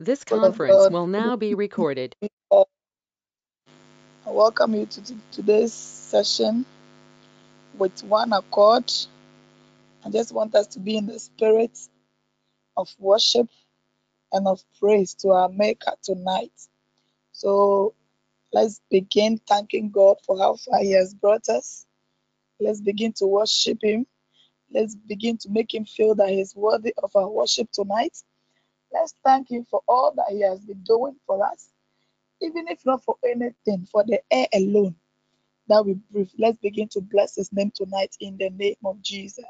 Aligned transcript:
This 0.00 0.24
conference 0.24 0.88
will 0.90 1.06
now 1.06 1.36
be 1.36 1.54
recorded. 1.54 2.16
I 2.52 2.64
welcome 4.26 4.74
you 4.74 4.86
to 4.86 5.14
today's 5.30 5.72
session 5.72 6.66
with 7.78 8.02
one 8.02 8.32
accord. 8.32 8.92
I 10.04 10.10
just 10.10 10.32
want 10.32 10.54
us 10.56 10.66
to 10.68 10.80
be 10.80 10.96
in 10.96 11.06
the 11.06 11.20
spirit 11.20 11.78
of 12.76 12.92
worship 12.98 13.48
and 14.32 14.48
of 14.48 14.64
praise 14.80 15.14
to 15.14 15.28
our 15.28 15.48
Maker 15.48 15.92
tonight. 16.02 16.52
So 17.30 17.94
let's 18.52 18.80
begin 18.90 19.38
thanking 19.46 19.90
God 19.90 20.16
for 20.26 20.36
how 20.36 20.56
far 20.56 20.80
He 20.80 20.90
has 20.92 21.14
brought 21.14 21.48
us. 21.48 21.86
Let's 22.58 22.80
begin 22.80 23.12
to 23.14 23.26
worship 23.26 23.78
Him. 23.80 24.06
Let's 24.72 24.96
begin 24.96 25.38
to 25.38 25.50
make 25.50 25.72
Him 25.72 25.84
feel 25.84 26.16
that 26.16 26.30
He 26.30 26.40
is 26.40 26.56
worthy 26.56 26.94
of 27.00 27.14
our 27.14 27.28
worship 27.28 27.70
tonight. 27.70 28.16
Let's 28.94 29.14
thank 29.24 29.50
Him 29.50 29.66
for 29.70 29.82
all 29.88 30.14
that 30.16 30.26
He 30.30 30.42
has 30.42 30.60
been 30.60 30.82
doing 30.84 31.16
for 31.26 31.44
us, 31.44 31.68
even 32.42 32.68
if 32.68 32.86
not 32.86 33.04
for 33.04 33.16
anything, 33.24 33.88
for 33.92 34.04
the 34.04 34.20
air 34.30 34.48
alone 34.54 34.96
that 35.68 35.84
we 35.84 35.94
breathe. 36.12 36.30
Let's 36.38 36.58
begin 36.58 36.88
to 36.90 37.00
bless 37.00 37.36
His 37.36 37.52
name 37.52 37.72
tonight 37.74 38.16
in 38.20 38.38
the 38.38 38.50
name 38.50 38.76
of 38.84 39.02
Jesus 39.02 39.44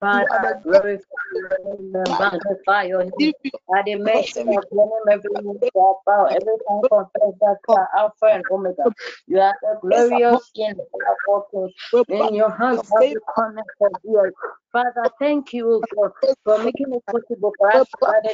Father, 0.00 0.60
glorify 0.62 1.02
your 1.32 1.50
name, 1.64 1.92
magnify 1.92 2.82
your 2.84 3.04
name. 3.04 3.32
At 3.76 3.84
the 3.86 3.94
mention 3.96 4.48
of 4.50 4.64
your 4.72 4.84
name, 4.84 5.12
every 5.12 5.30
knee 5.42 5.70
shall 5.72 6.02
bow, 6.06 6.26
every 6.26 6.56
tongue 6.68 6.82
confess 6.88 7.34
that 7.40 7.56
you 7.68 7.74
are 7.74 7.88
Alpha 7.96 8.26
and 8.26 8.44
Omega. 8.50 8.84
You 9.26 9.40
are 9.40 9.54
the 9.62 9.78
glorious 9.80 10.50
King 10.54 10.74
of 10.78 11.16
all 11.28 11.46
kings. 11.50 11.72
In 12.08 12.34
your 12.34 12.50
hands, 12.50 12.90
every 13.00 13.16
corner 13.34 13.64
of 13.80 13.92
the 14.04 14.16
earth. 14.18 14.34
Father, 14.72 15.10
thank 15.18 15.52
you 15.52 15.82
for, 15.94 16.12
for 16.44 16.58
making 16.58 16.92
it 16.92 17.02
possible 17.06 17.52
for 17.58 17.72
us, 17.74 17.86
Father. 18.00 18.30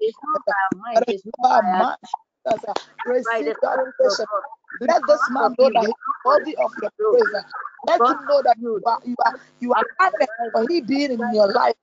It's 0.00 0.18
not 0.22 0.42
by 0.46 0.52
our 0.52 0.78
mind, 0.78 1.04
it's 1.08 1.24
not 1.38 1.62
by 1.62 1.80
our 1.80 1.96
Receive 3.06 3.54
that 3.62 4.26
Let 4.80 5.06
this 5.06 5.30
man 5.30 5.54
know 5.58 5.70
that 5.72 5.84
he's 5.86 5.94
worthy 6.24 6.56
of 6.56 6.72
your 6.82 6.90
praise. 6.98 7.44
Let 7.86 8.02
him 8.08 8.26
know 8.28 8.42
that 8.44 8.56
you 8.60 8.82
are 8.86 9.00
you 9.04 9.16
are 9.24 9.34
you 9.60 9.72
are 9.74 9.84
honored 10.00 10.30
for 10.52 10.66
he 10.68 10.82
being 10.82 11.12
in 11.12 11.34
your 11.34 11.48
life 11.52 11.76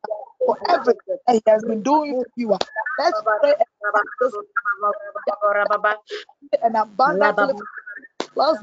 for 0.45 0.57
everything 0.69 1.17
And 1.27 1.35
he 1.37 1.43
has 1.51 1.63
been 1.63 1.83
doing 1.83 2.15
for 2.15 2.27
you. 2.37 2.57
Let's 2.99 3.23
pray 3.41 3.55
and 6.63 6.77
abundantly. 6.77 7.53
Bless 8.35 8.57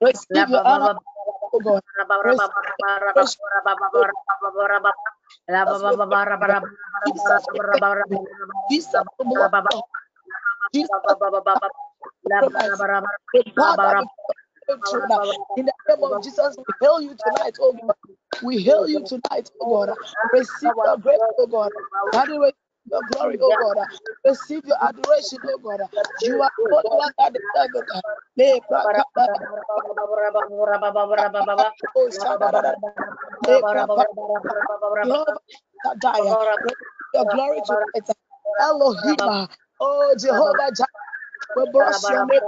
Receive 0.00 0.48
your 0.48 0.62
honor, 0.66 0.90
oh 1.52 1.60
God. 1.60 1.82
In 10.74 10.84
the 15.66 15.74
name 15.88 16.04
of 16.04 16.20
Jesus, 16.22 16.56
we 16.58 16.74
hail 16.80 17.00
you 17.02 17.14
tonight, 17.16 17.58
oh 17.60 17.72
God. 17.72 17.96
We 18.42 18.62
hail 18.62 18.88
you 18.88 19.02
tonight, 19.04 19.50
oh 19.60 19.66
God. 19.66 19.98
Receive 20.32 20.74
your 20.84 20.96
grace, 20.98 21.18
oh 21.38 21.46
God. 21.46 21.72
Anyway, 22.14 22.52
your 22.90 23.02
glory, 23.02 23.38
oh 23.40 23.52
God. 23.52 23.78
Receive 24.24 24.64
your 24.66 24.76
adoration, 24.82 25.38
oh 25.44 25.58
God. 25.58 25.80
You 26.22 26.42
are 26.42 26.52
the 26.82 26.90
one 26.90 27.12
that 27.18 27.32
deserve 27.34 27.70
it. 27.74 27.90
Your 37.14 37.26
glory 37.26 37.62
tonight. 37.62 38.16
Elohim. 38.60 39.48
Oh, 39.82 40.14
Jehovah 40.18 40.86
we 41.56 41.66
bless 41.72 42.08
your 42.08 42.26
name. 42.26 42.40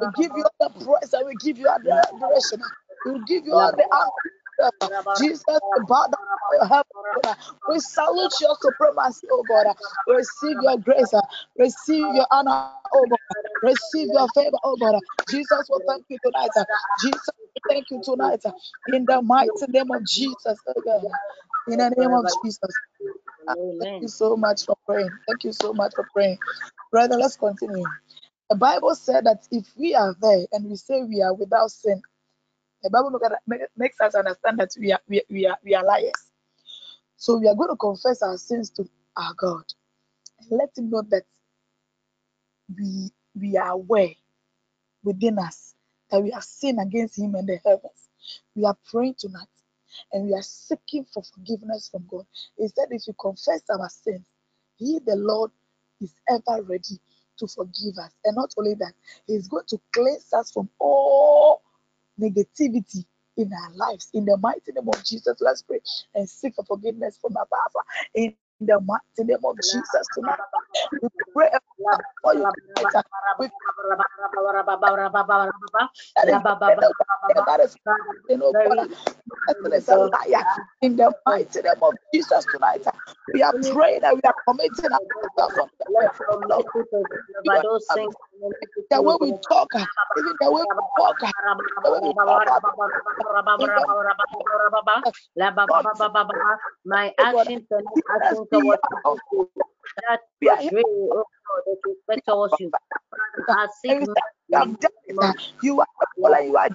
We 0.00 0.08
give 0.16 0.36
you 0.36 0.44
all 0.44 0.68
the 0.68 0.84
praise 0.84 1.12
and 1.14 1.26
we 1.26 1.34
give 1.36 1.58
you 1.58 1.68
all 1.68 1.78
the 1.82 1.92
adoration. 2.14 2.60
We 3.06 3.20
give 3.26 3.46
you 3.46 3.54
all 3.56 3.72
the 3.76 3.86
honor. 3.92 4.70
Jesus, 5.18 5.44
help. 6.68 6.86
We 7.68 7.80
salute 7.80 8.32
your 8.40 8.56
supremacy, 8.60 9.26
oh 9.30 9.42
God. 9.42 9.66
Receive 10.08 10.56
your 10.62 10.78
grace, 10.78 11.12
receive 11.58 12.14
your 12.14 12.26
honor, 12.30 12.70
oh 12.92 13.06
God. 13.08 13.18
Receive 13.62 14.10
your 14.12 14.28
favor, 14.28 14.58
oh 14.64 14.76
God. 14.76 15.00
Jesus, 15.30 15.68
we 15.72 15.80
thank 15.88 16.04
you 16.08 16.18
tonight. 16.24 16.50
Jesus, 17.00 17.30
we 17.56 17.62
thank 17.74 17.90
you 17.90 18.00
tonight. 18.04 18.42
In 18.88 19.06
the 19.06 19.22
mighty 19.22 19.66
name 19.68 19.90
of 19.90 20.04
Jesus, 20.04 20.58
oh 20.68 20.82
God. 20.84 21.04
In 21.68 21.78
the 21.78 21.90
name 21.96 22.14
of 22.14 22.26
Jesus. 22.44 22.80
Thank 23.48 24.02
you 24.02 24.08
so 24.08 24.36
much 24.36 24.64
for 24.66 24.76
praying. 24.86 25.10
Thank 25.26 25.44
you 25.44 25.52
so 25.52 25.72
much 25.72 25.94
for 25.94 26.06
praying. 26.12 26.38
Brother, 26.90 27.16
let's 27.16 27.36
continue. 27.36 27.84
The 28.50 28.56
Bible 28.56 28.94
said 28.94 29.24
that 29.26 29.46
if 29.50 29.66
we 29.76 29.94
are 29.94 30.14
there 30.20 30.46
and 30.52 30.68
we 30.68 30.76
say 30.76 31.02
we 31.02 31.22
are 31.22 31.34
without 31.34 31.70
sin, 31.70 32.02
the 32.82 32.90
Bible 32.90 33.18
makes 33.76 34.00
us 34.00 34.14
understand 34.14 34.58
that 34.58 34.70
we 34.78 34.92
are, 34.92 35.00
we, 35.08 35.22
we, 35.30 35.46
are, 35.46 35.58
we 35.64 35.74
are 35.74 35.84
liars. 35.84 36.12
So 37.16 37.38
we 37.38 37.48
are 37.48 37.54
going 37.54 37.70
to 37.70 37.76
confess 37.76 38.22
our 38.22 38.36
sins 38.36 38.70
to 38.72 38.88
our 39.16 39.34
God 39.34 39.64
and 40.40 40.58
let 40.58 40.70
Him 40.76 40.90
know 40.90 41.02
that 41.10 41.24
we, 42.76 43.10
we 43.34 43.56
are 43.56 43.70
aware 43.72 44.10
within 45.04 45.38
us 45.38 45.74
that 46.10 46.22
we 46.22 46.30
have 46.32 46.44
sinned 46.44 46.80
against 46.80 47.18
Him 47.18 47.34
and 47.34 47.48
the 47.48 47.58
heavens. 47.64 48.08
We 48.54 48.64
are 48.66 48.76
praying 48.90 49.16
tonight 49.18 49.48
and 50.12 50.26
we 50.26 50.34
are 50.34 50.42
seeking 50.42 51.04
for 51.12 51.22
forgiveness 51.22 51.88
from 51.90 52.04
God. 52.08 52.26
He 52.58 52.68
said, 52.68 52.88
if 52.90 53.06
you 53.06 53.14
confess 53.20 53.62
our 53.70 53.88
sins, 53.88 54.24
He, 54.76 55.00
the 55.04 55.16
Lord, 55.16 55.50
is 56.00 56.14
ever 56.28 56.62
ready 56.62 56.98
to 57.38 57.46
forgive 57.46 57.98
us. 58.02 58.12
And 58.24 58.36
not 58.36 58.54
only 58.56 58.74
that, 58.74 58.92
He's 59.26 59.48
going 59.48 59.66
to 59.68 59.80
cleanse 59.92 60.32
us 60.32 60.52
from 60.52 60.68
all 60.78 61.62
negativity 62.20 63.04
in 63.36 63.50
our 63.52 63.74
lives. 63.74 64.10
In 64.14 64.24
the 64.24 64.36
mighty 64.36 64.72
name 64.72 64.88
of 64.88 65.04
Jesus, 65.04 65.36
let's 65.40 65.62
pray 65.62 65.80
and 66.14 66.28
seek 66.28 66.54
for 66.54 66.64
forgiveness 66.64 67.18
from 67.20 67.36
our 67.36 67.46
Father. 67.46 67.86
In 68.14 68.34
the 68.60 68.80
mighty 68.80 69.28
name 69.28 69.44
of 69.44 69.56
Jesus 69.56 70.06
tonight. 70.14 70.38
We 71.02 71.08
pray 71.32 71.48
in 80.82 80.96
the 80.96 81.12
mighty 81.26 81.62
name 81.62 81.82
of 81.82 81.94
Jesus 82.12 82.46
tonight. 82.46 82.84
We 83.34 83.42
are 83.42 83.52
praying 83.72 84.02
that 84.02 84.14
we 84.14 84.20
are 84.24 84.34
committing 84.48 84.92
ourselves 84.92 85.54
from 85.56 85.70
the 88.90 89.02
way 89.02 89.16
we 89.20 89.32
talk, 89.48 89.70
even 90.18 90.34
the 90.40 90.52
way 90.52 90.62
we 90.70 90.78
walk, 90.98 91.20
my 96.84 97.12
actions 97.18 97.66
and 97.70 97.86
actions 98.14 98.40
towards 98.52 98.82
that 100.08 100.20
we 100.40 100.48
are 100.48 100.60
the 103.98 104.16
you. 105.10 105.34
You 105.62 105.80
are 105.80 106.42
you 106.42 106.56
are 106.56 106.68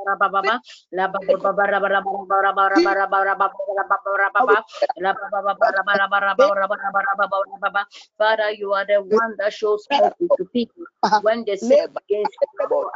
Father, 8.18 8.52
you 8.52 8.74
are 8.74 8.86
the 8.86 9.02
one 9.02 9.36
that 9.38 9.54
shows 9.54 9.88
mercy 9.92 10.30
to 10.38 10.46
people 10.54 10.84
when 11.22 11.46
they 11.46 11.56
sin 11.58 11.78
against 12.10 12.38
you. 12.42 12.92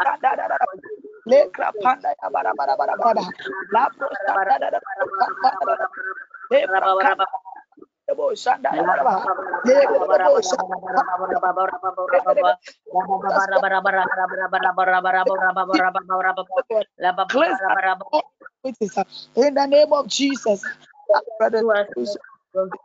In 19.36 19.54
the 19.56 19.66
name 19.68 19.94
of 19.94 20.08
Jesus. 20.08 20.64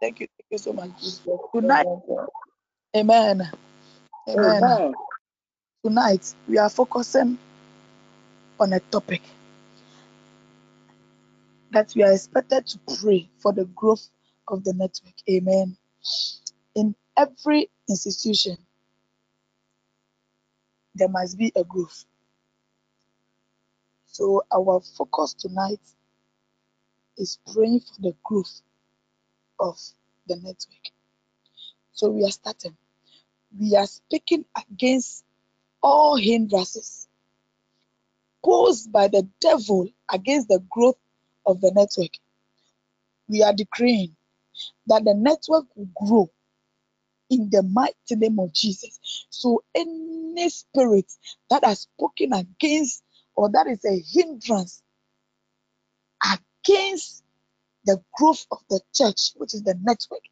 Thank 0.01 0.21
you. 0.21 0.29
Thank 0.29 0.47
you 0.51 0.59
so 0.59 0.73
much. 0.73 0.91
Good 1.53 1.65
night. 1.65 1.87
Amen. 2.97 3.51
Amen. 4.29 4.95
Tonight, 5.85 6.35
we 6.49 6.59
are 6.59 6.71
focusing 6.71 7.39
on 8.61 8.73
a 8.73 8.81
topic 8.81 9.23
that 11.73 11.93
we 11.97 12.03
are 12.05 12.13
expected 12.13 12.67
to 12.69 12.79
pray 13.01 13.29
for 13.39 13.53
the 13.53 13.65
growth 13.67 14.09
of 14.49 14.65
the 14.65 14.73
network. 14.75 15.15
Amen. 15.29 15.77
In 16.75 16.95
every 17.17 17.71
institution, 17.89 18.57
there 20.95 21.09
must 21.09 21.39
be 21.39 21.53
a 21.57 21.65
growth. 21.65 22.05
So, 24.07 24.43
our 24.55 24.81
focus 24.81 25.35
tonight 25.35 25.81
is 27.17 27.39
praying 27.53 27.81
for 27.81 28.03
the 28.03 28.15
growth 28.23 28.63
of 29.59 29.79
the 30.27 30.37
network. 30.37 30.93
So, 31.93 32.11
we 32.11 32.25
are 32.25 32.31
starting. 32.31 32.77
We 33.59 33.77
are 33.77 33.87
speaking 33.87 34.45
against 34.57 35.25
all 35.83 36.17
hindrances 36.17 37.09
posed 38.45 38.93
by 38.93 39.09
the 39.09 39.27
devil 39.41 39.89
against 40.13 40.49
the 40.49 40.63
growth 40.71 40.99
of 41.47 41.61
the 41.61 41.73
network. 41.75 42.13
We 43.29 43.43
are 43.43 43.53
decreeing 43.53 44.17
that 44.87 45.05
the 45.05 45.15
network 45.15 45.67
will 45.77 45.89
grow 46.07 46.31
in 47.31 47.49
the 47.51 47.63
mighty 47.63 48.17
name 48.17 48.39
of 48.39 48.53
Jesus. 48.53 48.99
So, 49.31 49.63
any 49.75 50.49
spirit 50.51 51.11
that 51.51 51.65
has 51.65 51.81
spoken 51.83 52.33
against 52.33 53.03
or 53.35 53.51
that 53.51 53.67
is 53.67 53.85
a 53.85 54.01
hindrance 54.13 54.83
against 56.25 57.25
the 57.87 58.03
growth 58.17 58.47
of 58.53 58.59
the 58.71 58.81
church, 58.95 59.33
which 59.37 59.55
is 59.55 59.63
the 59.65 59.75
network, 59.83 60.23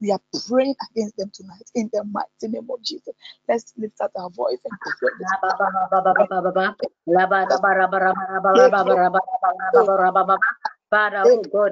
we 0.00 0.12
are 0.12 0.20
praying 0.48 0.76
against 0.92 1.16
them 1.16 1.30
tonight 1.34 1.70
in 1.74 1.90
the 1.92 2.04
mighty 2.04 2.48
name 2.48 2.68
of 2.70 2.82
Jesus. 2.82 3.14
Let's 3.48 3.72
lift 3.78 4.00
up 4.00 4.12
our 4.16 4.30
voice 4.30 4.58
and 4.64 4.78
pray. 4.80 5.10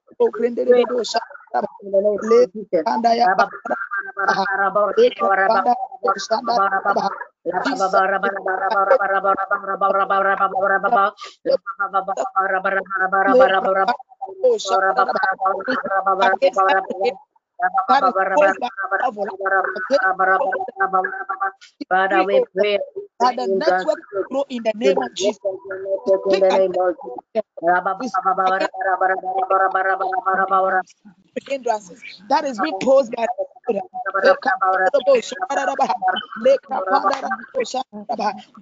In 1.83 1.93
the 1.93 2.01
name 2.03 2.21
of 2.39 2.53
Jesus. 2.55 2.87
Father, 21.91 22.25
we 22.25 22.47
pray 22.59 22.79
that 23.21 23.37
the 23.37 23.49
network 23.49 24.01
grow 24.31 24.45
in 24.51 24.63
the 24.65 24.73
name 24.75 25.03
of 25.03 25.15
Jesus. 25.15 25.41
Name 26.27 26.45
of 26.51 26.69
hindrances 31.49 32.03
that 32.29 32.45
is 32.45 32.61
being 32.61 32.75
posed 32.81 33.15
by 33.17 33.27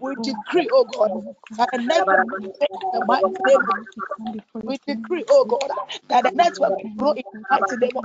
we 0.01 0.17
decree, 0.23 0.69
oh 0.73 0.85
God, 0.87 1.13
that 1.59 1.71
the 1.73 1.79
network 1.79 2.21
the 2.93 3.03
mighty 3.07 3.25
name. 3.45 3.61
We 4.63 4.79
decree, 4.87 5.25
oh 5.31 5.45
God, 5.47 5.71
that 6.09 6.25
the 6.25 6.33
network 6.35 6.75
grow 6.99 7.13
in 7.13 7.23
the 7.25 7.49
mighty 7.51 7.77
name 7.79 7.93
of 7.97 8.05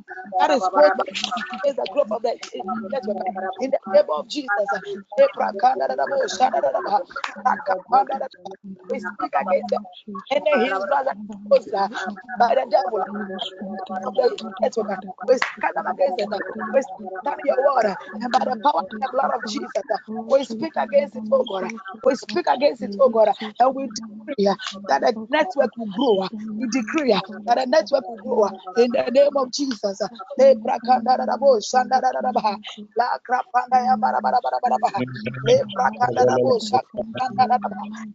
That 0.39 0.51
is 0.51 0.67
what 0.71 0.93
is 1.65 1.75
the 1.75 1.87
group 1.91 2.07
of 2.11 2.21
the 2.23 2.37
network. 2.91 3.17
In 3.59 3.71
the 3.71 3.79
name 3.93 4.05
of 4.11 4.27
Jesus. 4.29 4.69
We 8.89 8.99
speak 8.99 9.31
against 9.41 9.69
them. 9.71 9.87
Any 10.31 10.51
hindrance 10.65 10.91
by 12.39 12.55
the 12.55 12.65
devil 12.69 13.01
of 14.07 14.15
the 14.15 14.27
network. 14.61 14.87
We 15.27 15.37
speak 15.37 15.73
against 15.87 16.17
them. 16.19 16.29
We 16.73 16.81
speak 16.83 17.05
your 17.45 17.63
word. 17.63 17.95
And 18.21 18.31
by 18.33 18.39
the 18.45 18.57
power 18.63 18.83
and 18.91 19.01
the 19.01 19.09
blood 19.11 19.31
of 19.35 19.45
Jesus, 19.45 19.83
we 20.27 20.43
speak 20.45 20.73
against 20.77 21.15
it, 21.17 21.25
oh 21.31 21.45
God. 21.45 21.71
We 22.03 22.15
speak 22.15 22.47
against 22.47 22.83
it, 22.83 22.95
oh 22.99 23.09
God. 23.09 23.29
And 23.59 23.75
we 23.75 23.87
decree 23.87 24.47
that 24.87 25.01
the 25.01 25.15
network 25.29 25.71
will 25.77 25.87
grow. 25.95 26.29
We 26.59 26.67
decree 26.67 27.13
that 27.47 27.57
the 27.57 27.65
network 27.67 28.07
will 28.09 28.19
grow 28.19 28.49
in 28.77 28.91
the 28.91 29.09
name 29.11 29.37
of 29.37 29.51
Jesus. 29.53 30.01
Le 30.39 30.55
brakanda 30.55 31.17
da 31.17 31.37
bo 31.37 31.59
shanda 31.61 32.01
da 32.01 32.11
da 32.11 32.31
ba. 32.33 32.57
La 32.97 33.19
krapanda 33.25 33.79
ya 33.85 33.97
bara 33.97 34.21
bara 34.21 34.39
bara 34.41 34.59
bara 34.61 34.79
ba. 34.79 34.91
Le 35.47 35.63
brakanda 35.73 36.25
da 36.27 36.39
bo 36.39 36.59
shanda 36.59 37.29
da 37.39 37.47
da 37.47 37.57
ba. 37.59 37.69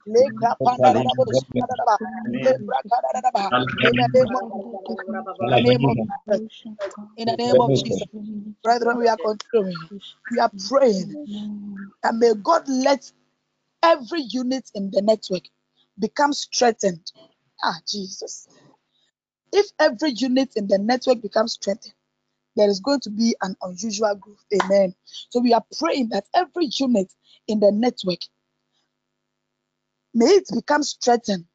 Le 0.06 0.30
krapanda 0.38 0.92
da 0.94 1.14
bo 1.16 1.24
shanda 1.32 1.66
da 1.76 1.84
ba. 1.86 1.98
Le 2.44 2.58
brakanda 2.66 3.20
da 3.22 3.30
ba. 3.32 3.52
In 3.82 3.96
the 3.96 4.08
name 4.14 4.34
of 4.34 4.44
in 5.40 5.48
the 5.50 5.60
name 5.62 5.84
of 5.84 5.96
Jesus. 6.28 6.42
In 7.16 7.26
the 7.26 7.36
name 7.36 7.60
of 7.60 7.74
Jesus. 7.74 8.08
Brethren, 8.62 8.98
we 8.98 9.08
are 9.08 9.18
continuing. 9.18 9.90
We 10.30 10.40
are 10.40 10.52
praying. 10.68 11.16
And 12.04 12.18
may 12.18 12.34
God 12.42 12.68
let 12.68 13.10
every 13.82 14.22
unit 14.22 14.70
in 14.74 14.90
the 14.92 15.02
network 15.02 15.44
become 15.98 16.32
strengthened. 16.34 17.12
Ah, 17.64 17.76
Jesus. 17.88 18.48
If 19.52 19.66
every 19.80 20.12
unit 20.12 20.52
in 20.56 20.68
the 20.68 20.78
network 20.78 21.22
becomes 21.22 21.54
strengthened, 21.54 21.94
there 22.56 22.68
is 22.68 22.80
going 22.80 23.00
to 23.00 23.10
be 23.10 23.36
an 23.42 23.56
unusual 23.62 24.14
growth. 24.16 24.44
Amen. 24.62 24.94
So 25.30 25.40
we 25.40 25.54
are 25.54 25.64
praying 25.78 26.10
that 26.10 26.26
every 26.34 26.68
unit 26.78 27.12
in 27.48 27.60
the 27.60 27.72
network 27.72 28.20
may 30.14 30.26
it 30.26 30.48
become 30.54 30.82
strengthened 30.84 31.46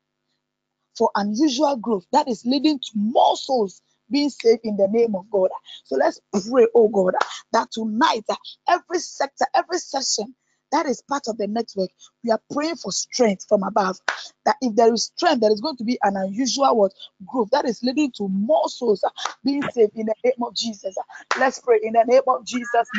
for 0.98 1.12
unusual 1.16 1.78
growth 1.78 2.06
that 2.12 2.28
is 2.28 2.46
leading 2.46 2.80
to 2.80 2.92
more 2.96 3.38
souls 3.38 3.82
being 4.12 4.30
saved 4.30 4.62
in 4.66 4.78
the 4.78 4.88
name 4.90 5.16
of 5.16 5.30
God. 5.32 5.50
So 5.86 5.96
let's 5.98 6.20
pray, 6.50 6.68
oh 6.76 6.90
God, 6.90 7.14
that 7.54 7.72
tonight, 7.72 8.26
every 8.68 9.00
sector, 9.00 9.46
every 9.56 9.80
session 9.80 10.36
that 10.72 10.86
is 10.86 11.02
part 11.10 11.24
of 11.28 11.38
the 11.38 11.48
network. 11.48 11.90
We 12.24 12.32
are 12.32 12.42
praying 12.52 12.78
for 12.78 12.92
strength 12.92 13.46
from 13.50 13.64
above. 13.64 13.98
That 14.46 14.58
if 14.62 14.76
there 14.76 14.94
is 14.94 15.06
strength, 15.06 15.42
there 15.42 15.52
is 15.52 15.62
going 15.62 15.78
to 15.78 15.86
be 15.86 16.00
an 16.04 16.18
unusual 16.18 16.78
what 16.78 16.94
growth 17.26 17.50
that 17.52 17.66
is 17.66 17.84
leading 17.84 18.12
to 18.18 18.28
more 18.30 18.70
souls 18.70 19.04
uh, 19.04 19.10
being 19.46 19.64
saved 19.70 19.94
in 19.96 20.08
the 20.08 20.16
name 20.24 20.34
of 20.44 20.56
Jesus. 20.56 20.96
Let's 21.40 21.60
pray 21.60 21.80
in 21.84 21.94
the 21.94 22.06
name 22.08 22.22
of 22.28 22.46
Jesus. 22.46 22.90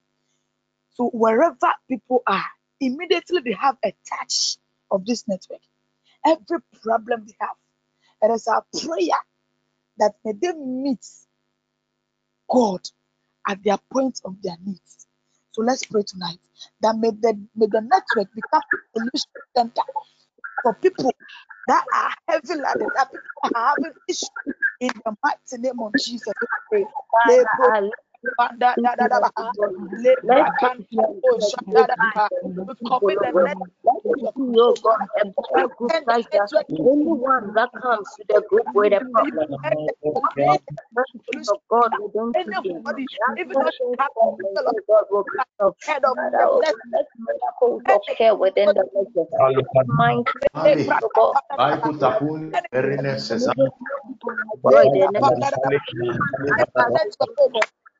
So 0.91 1.09
wherever 1.09 1.73
people 1.89 2.23
are, 2.27 2.45
immediately 2.81 3.41
they 3.45 3.53
have 3.59 3.77
a 3.85 3.93
touch 4.09 4.57
of 4.91 5.05
this 5.05 5.27
network. 5.27 5.61
Every 6.25 6.59
problem 6.83 7.25
they 7.27 7.35
have, 7.41 7.57
it 8.23 8.33
is 8.33 8.47
our 8.47 8.65
prayer 8.73 9.19
that 9.99 10.13
may 10.25 10.33
they 10.33 10.53
meet 10.53 11.05
God 12.49 12.81
at 13.47 13.63
their 13.63 13.79
point 13.91 14.21
of 14.25 14.41
their 14.43 14.57
needs. 14.65 15.07
So 15.53 15.63
let's 15.63 15.85
pray 15.85 16.03
tonight 16.07 16.39
that 16.81 16.97
may 16.97 17.11
the, 17.11 17.39
may 17.55 17.67
the 17.67 17.81
network 17.81 18.29
become 18.35 18.63
a 18.95 18.99
solution 18.99 19.31
center 19.57 19.83
for 20.63 20.75
people 20.75 21.13
that 21.67 21.85
are 21.93 22.11
heavy 22.29 22.55
laden, 22.55 22.91
that 22.95 23.11
people 23.11 23.51
are 23.55 23.69
having 23.71 23.93
issues 24.07 24.31
in 24.81 24.91
the 25.05 25.15
mighty 25.23 25.61
name 25.61 25.79
of 25.81 25.95
Jesus. 25.97 26.33
We 26.71 26.85
pray. 27.57 27.75
Oh, 28.25 28.47
da- 28.59 28.75
da- 28.83 28.95
commit 33.01 33.19
the. 33.21 33.49
Oh 34.61 34.75
God, 34.83 34.99
like 36.07 36.29
that. 36.31 36.51
Anyone 36.85 37.53
that 37.55 37.71
comes 37.81 38.15
to 38.17 38.25
the 38.29 38.43
group 38.49 38.67
with 38.73 38.93
a 38.93 39.01
problem, 39.13 39.57
the 40.45 40.59
mercy 40.93 41.43
of 41.49 41.59
God 41.69 41.91
will 41.97 42.09
don't 42.13 42.37
keep 42.43 42.61
them. 42.63 42.83
Anybody, 42.87 43.07
That 43.27 43.37
even 43.37 43.57
though 43.59 43.71
person 43.75 43.91
they 43.91 43.97
have 43.99 44.11
of 44.21 44.31
the 44.37 44.47
will 44.55 44.69
of 44.69 44.77
God 44.87 45.05
will 45.11 45.25
cut 45.37 45.47
off. 45.59 45.75
head 45.87 46.03
of 46.05 46.17
Father, 46.17 46.37
the 46.37 46.47
oh, 46.49 46.59
blessed 46.59 46.77
let 46.93 47.05
miracles 47.17 47.83
occur 47.89 48.35
within 48.35 48.73
the 48.73 48.83
nation. 48.93 49.27
Mind, 49.87 50.27
Ali. 50.55 50.89
oh 51.01 51.09
God, 51.15 51.37
Aiku 51.57 51.93
takuni 51.99 52.61
erine 52.73 53.19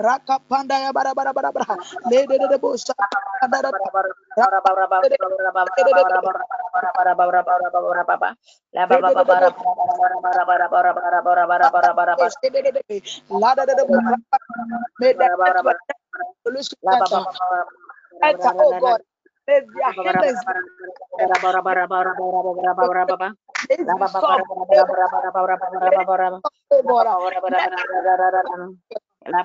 Raka 0.00 0.40
panda 0.48 0.80
ya 0.80 0.92
bara 0.92 1.14
bara 1.14 1.32
bara 1.34 1.52
bara. 1.52 1.78
Le 2.04 2.26
de 2.26 2.38
de 2.40 2.48
oh 18.58 18.74
God. 18.74 19.00
La 29.26 29.44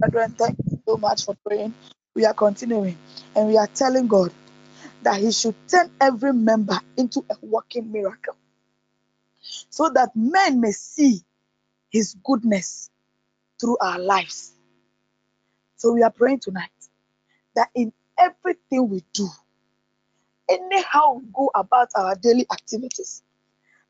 Brethren, 0.00 0.32
thank 0.38 0.56
you 0.66 0.82
so 0.88 0.98
much 0.98 1.26
for 1.26 1.36
praying. 1.46 1.74
We 2.16 2.26
are 2.26 2.34
continuing 2.34 2.98
and 3.36 3.48
we 3.48 3.58
are 3.58 3.68
telling 3.68 4.08
God 4.08 4.32
that 5.02 5.20
He 5.20 5.32
should 5.32 5.56
turn 5.68 5.90
every 6.00 6.32
member 6.34 6.78
into 6.96 7.24
a 7.30 7.36
walking 7.42 7.92
miracle 7.92 8.36
so 9.70 9.90
that 9.90 10.10
men 10.16 10.60
may 10.60 10.72
see 10.72 11.22
His 11.90 12.16
goodness 12.24 12.90
through 13.60 13.78
our 13.80 13.98
lives. 13.98 14.52
So 15.76 15.92
we 15.92 16.02
are 16.02 16.12
praying 16.12 16.40
tonight 16.40 16.70
that 17.56 17.70
in 17.74 17.92
everything 18.18 18.88
we 18.88 19.04
do, 19.14 19.28
anyhow 20.48 21.14
we 21.14 21.26
go 21.34 21.50
about 21.54 21.90
our 21.96 22.16
daily 22.16 22.46
activities, 22.52 23.22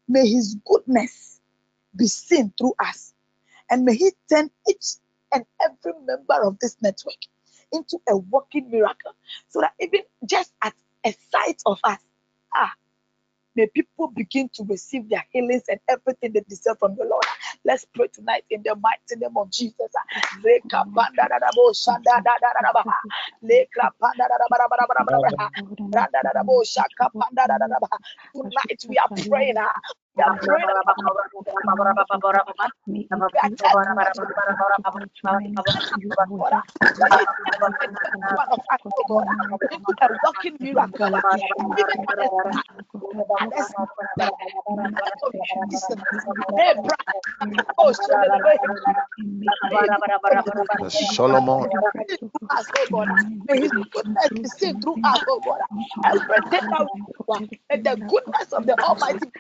may 0.09 0.29
His 0.29 0.57
goodness 0.67 1.41
be 1.97 2.07
seen 2.07 2.53
through 2.59 2.75
us 2.81 3.15
and 3.71 3.85
may 3.85 3.97
He 3.97 4.13
turn 4.31 4.51
each 4.69 4.97
and 5.35 5.45
every 5.63 5.93
member 6.05 6.45
of 6.45 6.59
this 6.61 6.77
network 6.83 7.17
into 7.73 7.99
a 8.09 8.17
walking 8.17 8.71
miracle 8.71 9.13
so 9.49 9.61
that 9.61 9.75
even 9.81 10.03
just 10.27 10.53
at 10.63 10.75
a 11.07 11.15
sight 11.31 11.63
of 11.67 11.79
us, 11.85 11.99
ah, 12.55 12.73
may 13.57 13.67
people 13.69 14.09
begin 14.09 14.51
to 14.55 14.65
receive 14.65 15.09
their 15.11 15.25
healings 15.33 15.65
and 15.69 15.81
everything 15.89 16.33
they 16.33 16.43
deserve 16.49 16.79
from 16.81 16.97
the 16.97 17.05
Lord. 17.05 17.25
Let's 17.65 17.87
pray 17.95 18.09
tonight 18.09 18.45
in 18.51 18.63
the 18.65 18.77
mighty 18.77 19.17
name 19.17 19.37
of 19.37 19.51
Jesus. 19.51 19.89
Tonight 28.35 28.85
we 28.89 28.99
are 28.99 29.11
praying. 29.29 29.57
Walking 30.21 30.61
Solomon, 51.15 51.71
through 54.83 54.99
may 57.71 57.83
the 57.83 57.97
goodness 58.09 58.53
of 58.53 58.67
the 58.67 58.77
Almighty. 58.83 59.31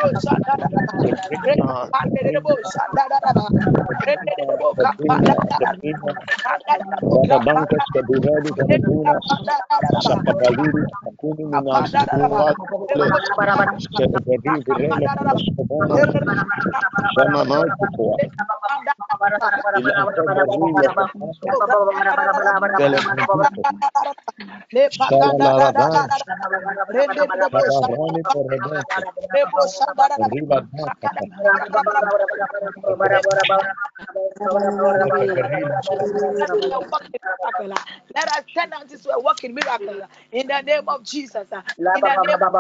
Let 38.14 38.28
us 38.28 38.44
turn 38.54 38.72
out 38.72 38.88
this 38.88 39.07
a 39.07 39.18
walking 39.20 39.54
miracle 39.54 40.02
in 40.33 40.46
the 40.48 40.61
name 40.62 40.88
of 40.88 41.04
Jesus. 41.04 41.46
In 41.94 42.04
the 42.04 42.16
name 42.16 42.42
of 42.44 42.54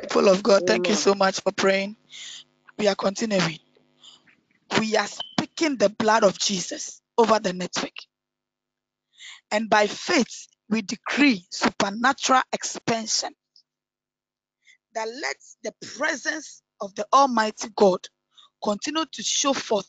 People 0.00 0.28
of 0.28 0.42
God, 0.42 0.66
thank 0.66 0.88
you 0.88 0.94
so 0.96 1.14
much 1.14 1.40
for 1.40 1.52
praying. 1.52 1.96
We 2.78 2.88
are 2.88 2.94
continuing. 2.96 3.58
We 4.78 4.96
are 4.96 5.06
speaking 5.06 5.76
the 5.76 5.90
blood 5.90 6.24
of 6.24 6.38
Jesus 6.38 7.00
over 7.16 7.38
the 7.38 7.52
network. 7.52 7.92
And 9.50 9.70
by 9.70 9.86
faith, 9.86 10.48
we 10.68 10.82
decree 10.82 11.44
supernatural 11.50 12.42
expansion 12.52 13.32
that 14.94 15.08
lets 15.08 15.56
the 15.62 15.72
presence 15.98 16.61
of 16.82 16.94
the 16.96 17.06
Almighty 17.14 17.68
God 17.76 18.00
continue 18.64 19.06
to 19.12 19.24
show 19.24 19.54
forth 19.54 19.88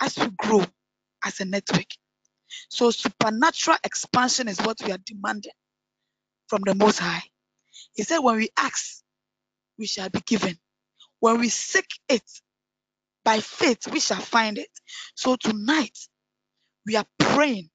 as 0.00 0.18
we 0.18 0.28
grow 0.36 0.64
as 1.24 1.40
a 1.40 1.46
network. 1.46 1.86
So, 2.70 2.90
supernatural 2.90 3.78
expansion 3.84 4.48
is 4.48 4.60
what 4.60 4.78
we 4.84 4.92
are 4.92 4.98
demanding 5.04 5.52
from 6.48 6.62
the 6.66 6.74
Most 6.74 6.98
High. 7.00 7.22
He 7.94 8.04
said, 8.04 8.18
When 8.20 8.36
we 8.36 8.50
ask, 8.58 9.02
we 9.78 9.86
shall 9.86 10.10
be 10.10 10.20
given. 10.26 10.58
When 11.20 11.40
we 11.40 11.48
seek 11.48 11.88
it 12.08 12.24
by 13.24 13.40
faith, 13.40 13.88
we 13.92 14.00
shall 14.00 14.20
find 14.20 14.58
it. 14.58 14.70
So, 15.16 15.36
tonight, 15.36 15.98
we 16.86 16.96
are 16.96 17.06
praying 17.18 17.70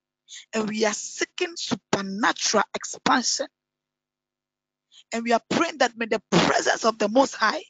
and 0.53 0.69
we 0.69 0.85
are 0.85 0.93
seeking 0.93 1.55
supernatural 1.57 2.63
expansion. 2.75 3.47
And 5.13 5.23
we 5.23 5.33
are 5.33 5.41
praying 5.49 5.79
that 5.79 5.97
may 5.97 6.05
the 6.07 6.21
presence 6.31 6.85
of 6.85 6.99
the 6.99 7.09
Most 7.09 7.35
High 7.35 7.63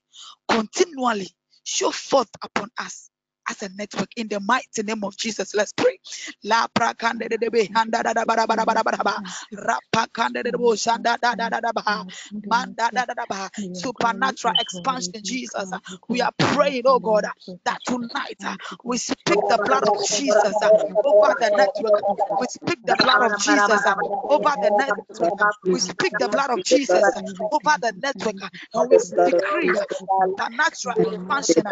continually 0.50 1.30
show 1.64 1.92
forth 1.92 2.30
upon 2.44 2.70
us 2.78 3.10
as 3.50 3.64
a 3.64 3.70
network 3.78 4.10
in 4.18 4.28
the 4.30 4.40
mighty 4.42 4.84
name 4.84 5.04
of 5.04 5.18
Jesus. 5.18 5.56
Let's 5.56 5.74
pray. 5.74 6.00
La 6.44 6.68
pra 6.68 6.94
kande 6.96 7.30
de 7.30 7.50
be 7.52 7.70
handa 7.76 8.04
da 8.04 8.14
da 8.14 8.26
ba 8.26 8.36
da 8.38 8.48
ba 8.48 8.56
da 8.58 8.66
ba 8.66 8.74
da 8.76 8.84
ba 8.84 8.92
da 8.92 9.04
ba. 9.04 9.22
Ra 9.54 9.80
pa 9.92 10.08
de 10.44 10.52
bo 10.58 10.76
shanda 10.76 11.18
da 11.22 11.36
da 11.36 11.50
da 11.50 11.62
da 11.62 11.72
ba. 11.74 12.06
Man 12.50 12.74
da 12.78 12.90
da 12.96 13.06
da 13.06 13.26
ba. 13.30 13.50
Supernatural 13.74 14.54
expansion, 14.60 15.22
Jesus. 15.24 15.72
We 16.10 16.22
are 16.22 16.34
praying, 16.40 16.84
oh 16.86 17.00
God, 17.00 17.26
that 17.66 17.82
tonight 17.86 18.38
uh, 18.46 18.58
we 18.84 18.98
speak 18.98 19.48
the 19.48 19.60
blood 19.60 19.84
of 19.84 20.02
Jesus 20.02 20.62
uh, 20.62 20.72
over 21.04 21.36
the 21.40 21.52
network. 21.52 22.06
We 22.38 22.48
speak 22.48 22.80
the 22.86 22.98
blood 22.98 23.24
of 23.24 23.36
Jesus 23.36 23.86
uh, 23.86 23.96
over 24.30 24.52
the 24.62 24.72
network. 24.72 25.34
We 25.72 25.80
speak 25.80 26.18
the 26.20 26.30
blood 26.30 26.52
of 26.52 26.64
Jesus 26.64 27.12
over 27.52 27.76
the 27.82 27.94
network. 28.02 28.38
And 28.76 28.90
we 28.92 29.04
decree 29.26 29.80
supernatural 30.18 30.98
expansion 31.30 31.64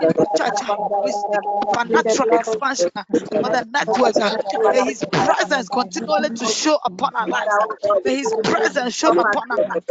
in 0.00 0.12
the 0.16 0.26
church. 0.36 0.62
Uh, 0.78 0.88
We 1.02 1.12
speak 1.12 1.40
supernatural 1.62 2.26
expansion 2.32 2.90
uh, 2.96 3.04
the 3.50 3.66
network. 3.70 4.20
uh, 4.20 4.32
May 4.70 4.84
His 4.84 5.04
presence 5.12 5.68
continually 5.68 6.30
to 6.36 6.46
show 6.46 6.78
upon 6.84 7.10
our 7.16 7.28
lives. 7.28 7.58
uh, 7.60 7.66
May 8.04 8.16
His 8.18 8.34
presence 8.42 8.94
show 8.94 9.12
upon 9.18 9.44
our 9.50 9.58
lives. 9.68 9.86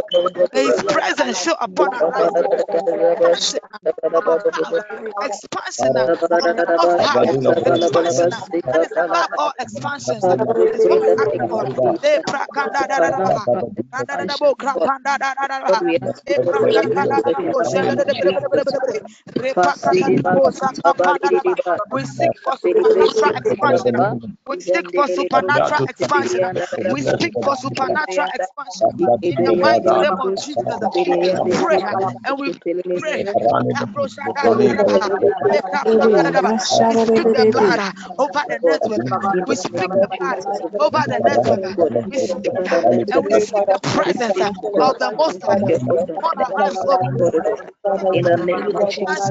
May 0.54 0.64
His 0.66 0.82
presence 0.84 1.40
show 1.42 1.54
upon 1.60 1.88
our 1.94 2.04
lives. 2.12 2.34
Expansion 5.22 5.96
uh, 5.96 6.08
expansion 6.40 8.32
uh, 8.32 8.86
uh, 9.12 9.26
all 9.36 9.52
expansions. 9.58 10.28
uh, 10.28 10.36
prakanda 12.26 12.86
we 21.90 22.04
seek 22.06 22.32
for 22.44 22.56
supernatural 22.58 23.32
expansion. 23.36 24.08
We 24.46 24.60
seek 24.60 24.90
for 24.94 25.08
supernatural 25.08 25.80
expansion. 25.88 26.58
We 26.88 27.02
seek 27.02 27.34
for 27.42 27.56
supernatural 27.56 28.26
expansion. 28.34 28.88
In 29.22 29.42
the 29.44 29.54
mighty 29.54 29.96
name 29.96 30.20
of 30.20 30.34
Jesus, 30.36 30.80
we 31.28 31.40
pray 31.50 31.80
and 32.24 32.38
we 32.38 32.54
pray. 32.98 33.26
We 36.76 37.06
speak 37.06 37.32
the 37.32 37.46
blood 37.50 37.80
over 38.18 38.40
the 38.48 38.60
network. 38.60 39.20
We 39.46 39.56
speak 39.56 39.90
the 40.00 40.08
blood 40.08 40.38
over 40.78 41.00
the 41.08 41.20
network. 41.24 41.60
We 42.10 42.18
speak 42.18 42.52
the 42.64 43.06
and 43.12 43.24
we 43.24 43.34
speak 43.40 43.68
the 43.68 43.80
presence 43.82 44.40
of 44.78 44.98
the 44.98 45.12
Most 45.18 45.42
High. 45.42 45.62
In 48.12 48.24
the 48.24 48.36
name 48.38 48.76
of 48.76 48.88
Jesus. 48.88 49.30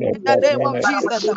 in 0.05 0.23
the 0.25 0.37
name 0.37 0.65
of 0.65 0.79
Jesus. 0.79 1.31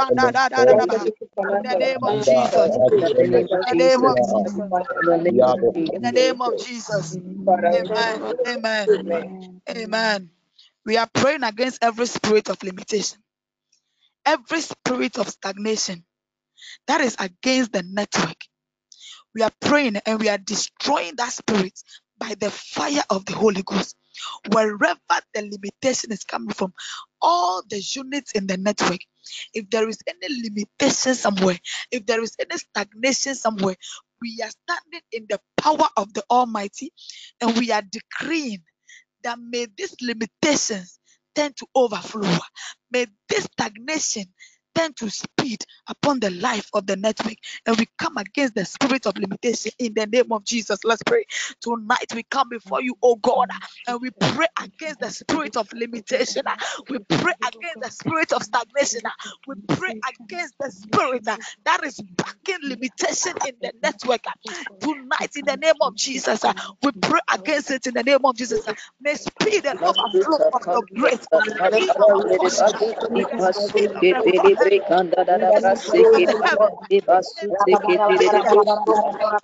the 0.02 0.06
name 0.06 0.38
of 0.42 0.64
Jesus. 0.70 1.10
In 1.56 1.62
the 1.62 1.72
name 1.78 1.98
of 2.04 2.20
Jesus. 2.22 2.78
In 5.92 6.02
the 6.02 6.12
name 6.12 6.40
of 6.42 6.56
Jesus. 6.56 7.18
Amen. 7.74 8.38
Amen. 8.46 8.92
Amen. 9.70 10.30
We 10.86 10.96
are 10.98 11.08
praying 11.12 11.44
against 11.44 11.82
every 11.82 12.06
spirit 12.06 12.48
of 12.50 12.62
limitation 12.62 13.18
every 14.26 14.60
spirit 14.62 15.18
of 15.18 15.28
stagnation 15.28 16.04
that 16.88 17.02
is 17.02 17.16
against 17.20 17.72
the 17.72 17.84
network. 17.84 18.36
We 19.34 19.42
are 19.42 19.52
praying 19.60 19.96
and 20.06 20.20
we 20.20 20.28
are 20.28 20.38
destroying 20.38 21.14
that 21.16 21.32
spirit 21.32 21.74
by 22.18 22.34
the 22.38 22.50
fire 22.50 23.04
of 23.10 23.24
the 23.26 23.34
Holy 23.34 23.62
Ghost. 23.62 23.96
Wherever 24.52 24.98
the 25.34 25.42
limitation 25.42 26.12
is 26.12 26.24
coming 26.24 26.50
from, 26.54 26.74
all 27.22 27.62
the 27.68 27.80
units 27.80 28.32
in 28.32 28.46
the 28.48 28.56
network, 28.58 29.00
if 29.54 29.70
there 29.70 29.88
is 29.88 29.98
any 30.08 30.42
limitation 30.42 31.14
somewhere, 31.14 31.58
if 31.92 32.06
there 32.06 32.22
is 32.22 32.36
any 32.40 32.58
stagnation 32.58 33.36
somewhere, 33.36 33.76
we 34.20 34.38
are 34.42 34.50
standing 34.50 35.00
in 35.12 35.26
the 35.30 35.40
power 35.56 35.88
of 35.96 36.12
the 36.14 36.24
Almighty 36.30 36.92
and 37.40 37.56
we 37.58 37.72
are 37.72 37.82
decreeing 37.82 38.62
that 39.24 39.38
may 39.40 39.66
these 39.78 39.96
limitations 40.02 40.99
tend 41.34 41.56
to 41.58 41.66
overflow. 41.74 42.38
May 42.92 43.06
this 43.28 43.44
stagnation 43.44 44.24
tend 44.80 44.96
to 44.96 45.10
speed 45.10 45.64
upon 45.88 46.20
the 46.20 46.30
life 46.30 46.68
of 46.72 46.86
the 46.86 46.96
network. 46.96 47.34
And 47.66 47.76
we 47.76 47.86
come 47.98 48.16
against 48.16 48.54
the 48.54 48.64
spirit 48.64 49.06
of 49.06 49.16
limitation 49.18 49.72
in 49.78 49.92
the 49.94 50.06
name 50.06 50.32
of 50.32 50.44
Jesus. 50.44 50.80
Let's 50.84 51.02
pray. 51.04 51.24
Tonight 51.60 52.14
we 52.14 52.22
come 52.30 52.48
before 52.48 52.80
you, 52.82 52.96
oh 53.02 53.16
God, 53.16 53.48
and 53.86 54.00
we 54.00 54.10
pray 54.20 54.46
against 54.62 55.00
the 55.00 55.10
spirit 55.10 55.56
of 55.56 55.68
limitation. 55.74 56.42
We 56.88 56.98
pray 57.10 57.32
against 57.46 57.80
the 57.80 57.90
spirit 57.90 58.32
of 58.32 58.42
stagnation. 58.42 59.02
We 59.46 59.56
pray 59.68 59.92
against 60.08 60.54
the 60.58 60.70
spirit 60.70 61.24
that 61.24 61.84
is 61.84 62.00
backing 62.16 62.58
limitation 62.62 63.34
in 63.46 63.54
the 63.60 63.72
network. 63.82 64.24
Tonight, 64.80 65.36
in 65.36 65.44
the 65.44 65.56
name 65.56 65.74
of 65.82 65.94
Jesus, 65.96 66.42
we 66.82 66.92
pray 67.02 67.20
against 67.34 67.70
it 67.70 67.86
in 67.86 67.94
the 67.94 68.02
name 68.02 68.24
of 68.24 68.34
Jesus. 68.36 68.64
May 69.00 69.14
speed 69.14 69.66
and 69.66 69.78
overflow 69.82 70.38
of 70.52 70.62
your 70.70 70.82
grace 70.94 71.26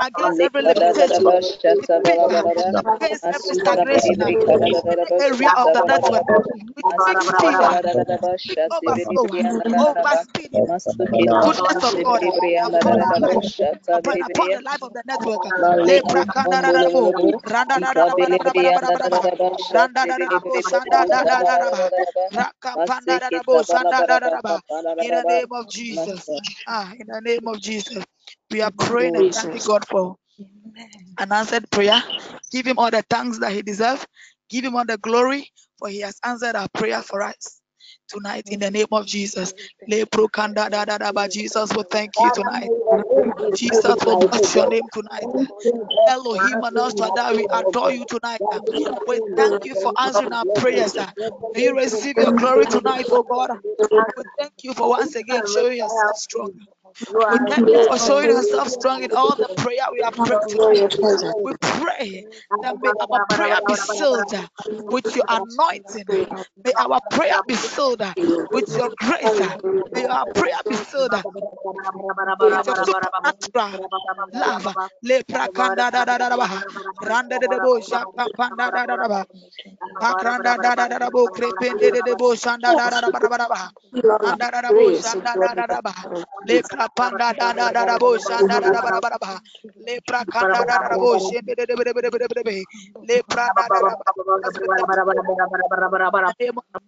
against 0.00 0.40
every 0.40 0.62
limitation, 0.62 1.32
against 2.94 3.28
every 3.32 3.54
stagnation 3.54 4.22
area 4.22 5.50
of 5.56 5.72
the 5.72 5.82
network. 5.86 6.24
We 6.84 7.32
favor 7.38 7.70
goodness 11.50 11.84
of 11.84 12.02
God 12.02 12.22
upon 12.64 12.98
the 12.98 14.60
life 14.64 14.82
of 14.82 14.92
the 14.92 15.02
network. 15.06 15.42
In 25.00 25.10
the 25.10 25.24
name 25.24 25.48
of 25.52 25.68
Jesus. 25.68 26.40
Ah, 26.66 26.92
in 26.98 27.06
the 27.08 27.20
name 27.22 27.46
of 27.48 27.60
Jesus 27.60 28.04
we 28.50 28.62
are 28.62 28.72
praying 28.78 29.16
and 29.16 29.32
thanking 29.32 29.62
God 29.64 29.86
for 29.88 30.16
an 31.18 31.32
answered 31.32 31.70
prayer. 31.70 32.02
Give 32.52 32.66
him 32.66 32.78
all 32.78 32.90
the 32.90 33.02
thanks 33.10 33.38
that 33.40 33.52
he 33.52 33.62
deserves. 33.62 34.06
Give 34.50 34.64
him 34.64 34.76
all 34.76 34.84
the 34.86 34.98
glory, 34.98 35.50
for 35.78 35.88
he 35.88 36.00
has 36.00 36.18
answered 36.24 36.56
our 36.56 36.68
prayer 36.70 37.02
for 37.02 37.22
us 37.22 37.60
tonight 38.08 38.48
in 38.50 38.60
the 38.60 38.70
name 38.70 38.86
of 38.92 39.06
Jesus. 39.06 39.54
Jesus 39.88 41.74
will 41.74 41.84
thank 41.84 42.20
you 42.20 42.30
tonight. 42.30 42.70
Jesus 43.54 43.96
will 44.06 44.16
bless 44.16 44.54
your 44.54 44.66
name 44.66 44.88
tonight. 44.92 45.28
Elohim 46.06 46.62
and 46.62 46.78
us 46.78 46.94
that 46.94 47.34
we 47.36 47.46
adore 47.52 47.92
you 47.92 48.04
tonight. 48.06 48.42
We 49.14 49.26
thank 49.36 49.64
you 49.64 49.74
for 49.76 49.92
answering 49.98 50.32
our 50.32 50.46
prayers. 50.54 50.96
May 51.54 51.64
you 51.64 51.76
receive 51.76 52.18
your 52.18 52.32
glory 52.32 52.66
tonight, 52.66 53.06
oh 53.10 53.24
God. 53.24 53.50
We 54.16 54.24
thank 54.38 54.52
you 54.62 54.74
for 54.74 54.88
once 54.90 55.14
again 55.16 55.46
showing 55.46 55.78
yourself 55.78 56.16
strong. 56.18 56.50
We 57.28 57.38
thank 57.48 57.72
you 57.72 57.80
for 57.80 57.98
showing 57.98 58.30
yourself 58.30 58.68
strong 58.70 59.02
in 59.02 59.10
all 59.16 59.36
the 59.36 59.48
prayer 59.56 59.86
we 59.92 60.00
have 60.02 60.14
prayed 60.24 60.42
tonight. 60.48 60.84
We 61.42 61.54
pray 61.60 62.26
that 62.62 62.76
may 62.78 62.92
our 63.00 63.20
prayer 63.28 63.58
be 63.66 63.76
uh, 64.34 64.46
with 64.90 65.14
your 65.14 65.24
anointing. 65.28 66.06
May 66.64 66.72
our 66.78 67.00
prayer 67.10 67.38
be 67.46 67.56
uh, 68.00 68.14
with 68.50 68.76
your 68.76 68.90
grace. 68.98 69.40
uh. 69.40 69.56
May 69.92 70.04
our 70.06 70.26
prayer 70.34 70.60
be 70.68 70.76
uh, 71.12 71.22
with 72.42 72.66
your 72.66 72.74
supernatural 72.74 73.78
love. 74.32 74.66
Lepra 75.04 75.48
kanda 75.54 75.90
da 75.92 76.04
da 76.04 76.18
da 76.18 76.30
da. 76.36 76.62
Randa 77.02 77.38
de 77.40 77.48
de 77.48 77.60
bo 77.60 77.80
shaka 77.80 78.28
panda 78.36 78.70
da 78.72 78.86
da 78.86 78.96
da 78.96 79.08
ba. 79.08 79.26
Da 80.00 80.14
da 80.76 80.86
da 80.88 80.98
da 80.98 81.10
bo 81.10 81.28
krepende 81.28 81.90
de 81.92 82.02
de 82.02 82.14
bo 82.16 82.34
shanda 82.34 82.74
da 82.76 82.90
da 82.90 83.00
da 83.00 83.10
ba 83.10 83.18
da 83.20 83.28
ba 83.28 83.36
da 83.38 83.48
ba. 83.48 83.70
Anda 84.22 84.50
da 84.52 84.60
da 84.62 84.72
bo 84.72 84.92
shanda 84.92 85.38
da 85.38 85.54
da 85.54 85.66
da 85.66 85.80
ba. 85.82 85.94
Lepra 86.48 86.77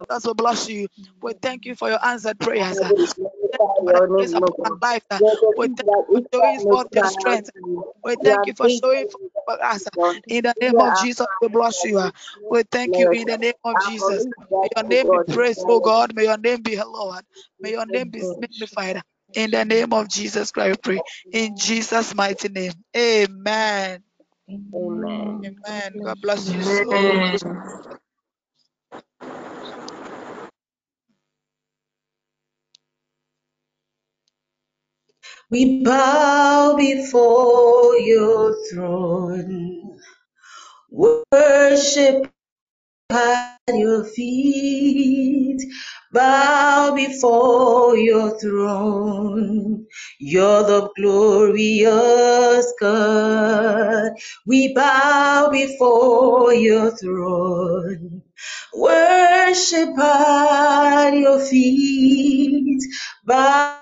that's 0.09 0.26
what 0.26 0.37
bless 0.37 0.68
you 0.68 0.88
we 1.22 1.33
thank 1.42 1.66
you 1.66 1.74
for 1.76 1.88
your 1.90 2.05
answered 2.05 2.38
prayers 2.40 2.81
we 5.57 5.68
thank 5.76 5.88
you 5.88 5.96
for 6.12 6.20
showing 6.35 6.61
forth 6.61 6.88
your 6.94 7.05
strength. 7.07 7.50
We 8.05 8.16
thank 8.16 8.46
you 8.46 8.55
for 8.55 8.68
showing 8.68 9.07
for 9.46 9.62
us. 9.64 9.87
In 10.29 10.44
the 10.44 10.55
name 10.61 10.74
of 10.79 10.94
Jesus 10.94 11.26
we 11.40 11.48
bless 11.48 11.85
you. 11.85 12.11
We 12.50 12.62
thank 12.70 12.98
you 12.98 13.09
in 13.12 13.26
the 13.26 13.38
name 13.38 13.55
of 13.64 13.79
Jesus. 13.79 14.26
May 14.61 14.68
your 14.76 14.85
name 14.85 15.11
be 15.11 15.18
praised 15.35 15.64
oh 15.68 15.81
God. 15.81 16.14
May 16.14 16.24
your 16.24 16.38
name 16.38 16.62
be 16.62 16.76
Lord 16.76 17.24
may 17.61 17.72
your 17.72 17.87
name 17.87 18.11
be 18.11 18.24
magnified. 18.38 19.03
In 19.35 19.51
the 19.53 19.64
name 19.64 19.93
of 19.95 20.09
Jesus 20.09 20.53
Christ, 20.53 20.81
we 20.87 20.99
pray. 20.99 21.03
In 21.33 21.57
Jesus' 21.57 22.14
mighty 22.14 22.49
name. 22.51 22.73
Amen. 22.97 24.03
Amen. 24.75 25.43
Amen. 25.45 26.01
God 26.03 26.21
bless 26.23 26.53
you 26.55 26.62
so 26.62 27.01
much. 27.03 27.43
We 35.51 35.83
bow 35.85 36.77
before 36.77 37.97
your 37.99 38.55
throne, 38.71 39.99
worship 40.90 42.31
at 43.11 43.59
your 43.68 44.05
feet, 44.05 45.61
bow 46.12 46.94
before 46.94 47.96
your 47.96 48.38
throne. 48.40 49.87
You're 50.18 50.62
the 50.64 50.90
glorious 50.96 52.73
God. 52.81 54.12
We 54.46 54.75
bow 54.75 55.49
before 55.51 56.55
your 56.55 56.96
throne, 56.96 58.23
worship 58.75 59.99
at 59.99 61.11
your 61.14 61.40
feet, 61.40 62.83
bow 63.25 63.79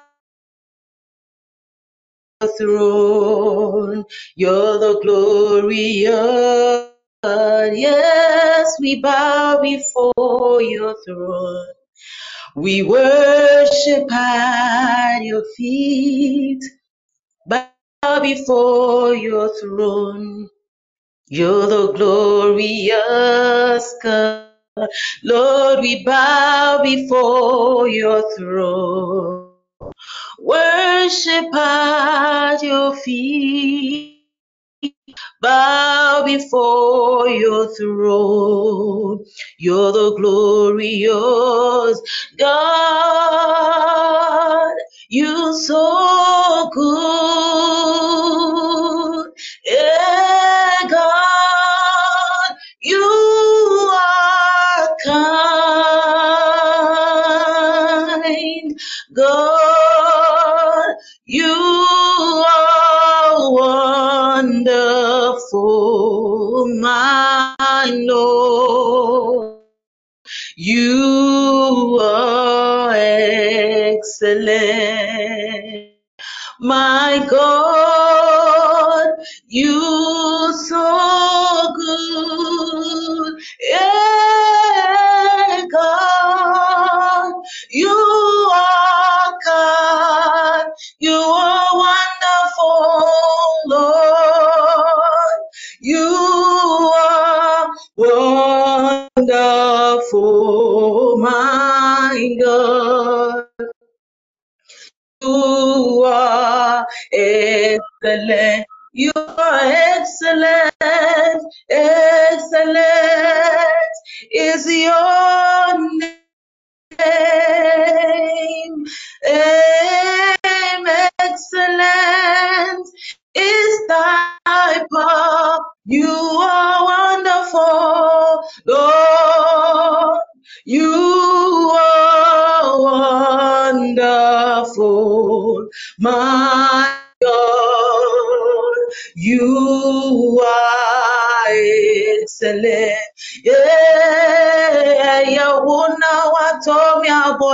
your 2.41 2.51
throne. 2.59 4.05
You're 4.37 4.79
the 4.79 5.01
glorious 5.03 6.91
God. 7.23 7.73
Yes, 7.77 8.58
we 8.81 9.01
bow 9.01 9.61
before 9.61 10.62
your 10.62 10.95
throne. 11.07 11.67
We 12.57 12.83
worship 12.83 14.11
at 14.12 15.21
your 15.23 15.45
feet. 15.57 16.62
Bow 17.47 18.21
before 18.21 19.14
your 19.14 19.51
throne. 19.61 20.49
You're 21.29 21.67
the 21.67 21.93
glorious 21.93 22.95
God. 24.03 24.49
Lord, 25.25 25.81
we 25.81 26.05
bow 26.05 26.83
before 26.83 27.88
your 27.88 28.23
throne. 28.37 29.53
Worship 30.41 31.55
at 31.55 32.62
your 32.62 32.95
feet, 32.97 34.17
bow 35.42 36.24
before 36.27 37.29
your 37.29 37.74
throne. 37.77 39.24
You're 39.59 39.92
the 39.92 40.14
glorious 40.16 42.01
God. 42.38 42.74
You're 45.11 45.55
so 45.59 46.70
good. 46.74 46.92
Yeah, 49.66 50.70
God, 50.90 51.08
Lord. 68.09 69.59
You 70.57 71.99
are 72.03 72.92
excellent. 72.94 74.49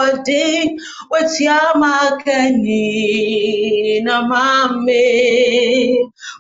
Abodi 0.05 0.81
wetiama 1.11 2.19
keni 2.25 4.01
na 4.01 4.23
mame 4.23 5.05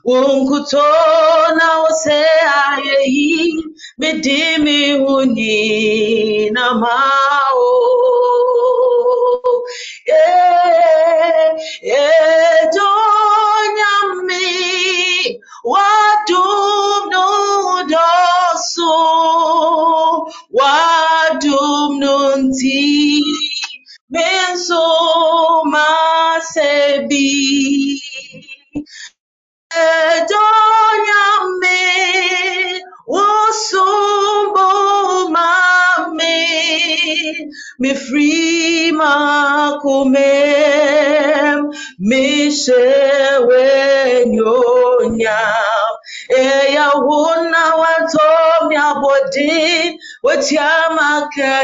wunkutona 0.04 1.66
ose 1.88 2.18
ayeyi 2.64 3.64
midimi 3.98 4.92
huni. 4.98 6.50
Na 6.50 6.74
mao 6.74 7.23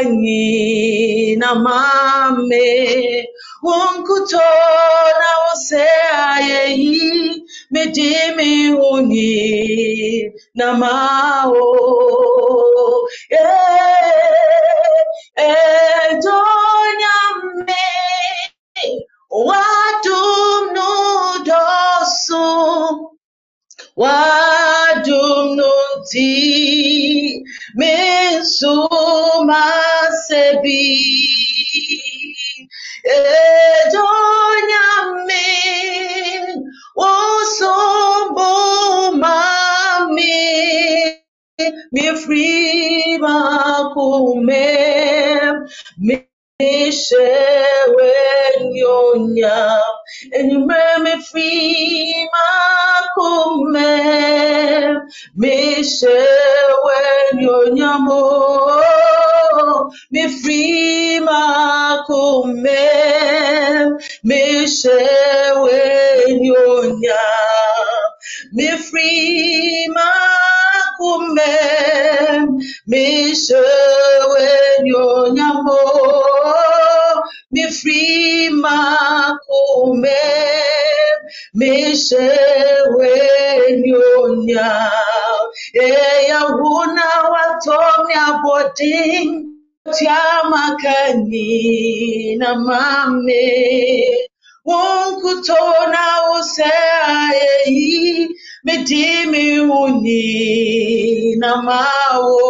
wetiamakanyi 0.01 1.35
na 1.35 1.55
mame 1.55 3.29
wunkutona 3.63 5.29
wose 5.47 5.83
ayeyi 6.27 7.45
midimi 7.71 8.69
unyi 8.69 10.31
na 10.55 10.73
mao. 10.73 11.67
Edonyame 16.11 17.83
wadum 19.29 20.63
nudosum 20.75 22.15
wadum 23.97 25.55
nunti 25.55 26.31
minsuma 27.79 29.63
sebi 30.27 30.83
edonyame 33.83 35.47
wosombo 36.99 38.51
mami 39.21 40.39
mi 41.93 42.05
frima 42.21 43.35
kume 43.93 44.67
mi 46.05 46.15
shewe 47.03 48.13
nyonya 48.73 49.57
enyume 50.37 50.81
mi 51.03 51.13
oh, 51.13 51.21
frima 51.29 52.47
kume 53.15 53.91
mi 55.41 55.57
shewe 55.95 56.99
nyonya 57.39 57.91
mo 58.05 58.21
mi 60.11 60.23
frima 60.39 61.41
kume 62.07 62.83
mi 64.27 64.43
shewe 64.77 65.81
nyonya 66.41 67.23
mi 68.55 68.67
frima 71.11 71.19
kume 71.19 72.47
mi 72.87 73.35
shewe 73.35 74.47
nyonya 74.83 75.49
mo 75.65 75.81
mi 77.51 77.63
frima 77.71 78.77
kume 79.47 80.23
mi 81.53 81.95
shewe 81.95 83.13
nyonya 83.85 84.91
eya 85.73 86.39
wuna 86.59 87.09
watomi 87.31 88.13
abodin 88.27 89.27
tiamakani 89.97 91.49
na 92.37 92.55
mame 92.55 94.30
wonkutona 94.65 96.03
ose 96.35 96.63
ayeyi 97.07 98.29
medimi 98.65 99.59
uni 99.59 101.35
na 101.41 101.51
mawo 101.65 102.41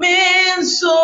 minso 0.00 0.98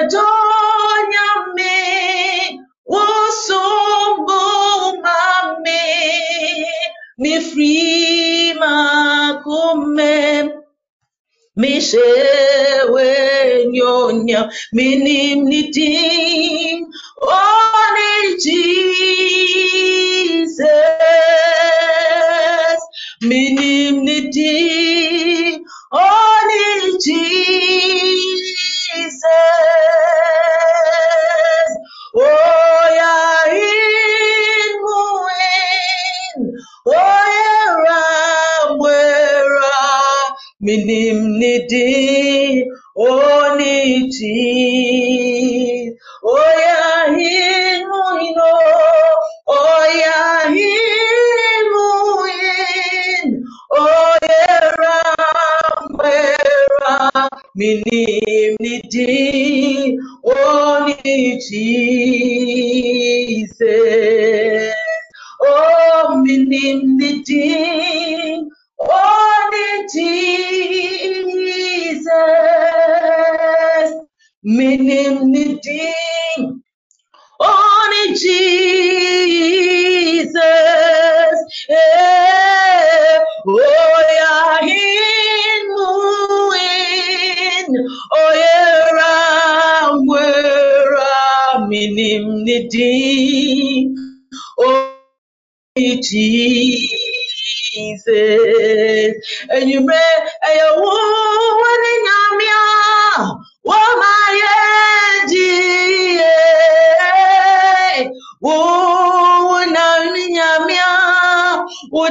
edonyame 0.00 1.78
wosombo 2.92 4.42
mame 5.04 5.84
mifrima 7.22 8.74
kumem 9.44 10.46
mishewe 11.60 13.10
nyonya 13.72 14.40
minim 14.76 15.38
nidim 15.50 16.78
only 17.20 18.14
minim 41.68 41.72
nidi 41.72 42.64
oniti 42.96 44.34
oya 46.22 46.82
himuino 47.16 48.50
oya 49.48 50.18
himuin 50.54 51.68
oyera 53.84 54.98
mera 55.98 56.96
minim 57.58 58.52
nidi 58.60 59.14
oniti 59.14 59.53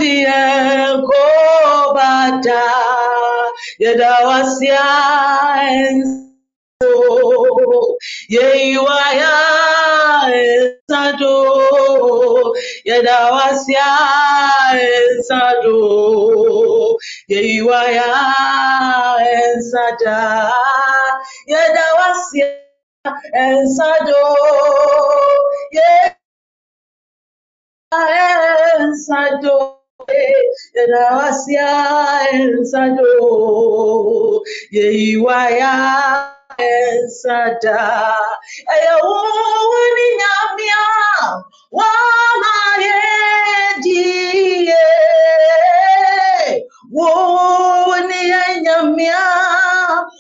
would 0.04 0.12
he 0.12 0.26
go 0.26 1.94
bata, 1.94 2.64
Yadawasia 3.80 4.84
and 5.64 6.04
Yeiwaya 8.30 9.34
Sado 10.90 12.54
Yadawasya 12.86 13.90
Sado 15.24 16.98
Yeiwaya 17.32 18.12
Sada 19.72 20.54
Yadawasya 30.76 31.70
Sado 32.66 34.44
Yeiwaya 34.72 35.74
Sada 37.08 38.16
Eyawo 38.76 39.18
ni 39.96 40.08
nyamia 40.20 40.84
wa 41.72 41.92
mayedie 42.42 43.64
wo 46.92 47.96
ni 48.08 48.22
nyamia 48.62 49.24